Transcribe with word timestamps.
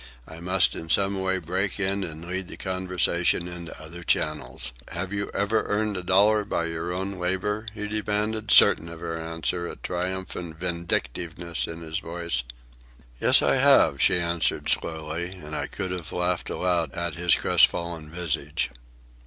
I 0.27 0.39
must 0.39 0.73
in 0.73 0.89
some 0.89 1.21
way 1.21 1.37
break 1.37 1.79
in 1.79 2.03
and 2.03 2.25
lead 2.25 2.47
the 2.47 2.57
conversation 2.57 3.47
into 3.47 3.79
other 3.79 4.03
channels. 4.03 4.73
"Have 4.87 5.13
you 5.13 5.29
ever 5.31 5.61
earned 5.67 5.95
a 5.95 6.01
dollar 6.01 6.43
by 6.43 6.65
your 6.65 6.91
own 6.91 7.19
labour?" 7.19 7.67
he 7.75 7.87
demanded, 7.87 8.49
certain 8.49 8.89
of 8.89 8.99
her 8.99 9.15
answer, 9.15 9.67
a 9.67 9.75
triumphant 9.75 10.57
vindictiveness 10.57 11.67
in 11.67 11.81
his 11.81 11.99
voice. 11.99 12.41
"Yes, 13.19 13.43
I 13.43 13.57
have," 13.57 14.01
she 14.01 14.17
answered 14.19 14.69
slowly, 14.69 15.33
and 15.33 15.55
I 15.55 15.67
could 15.67 15.91
have 15.91 16.11
laughed 16.11 16.49
aloud 16.49 16.93
at 16.93 17.13
his 17.13 17.35
crestfallen 17.35 18.09
visage. 18.09 18.71